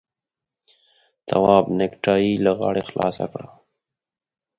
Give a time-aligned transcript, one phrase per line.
[1.27, 3.47] تواب نېکټايي له غاړې خلاصه کړه.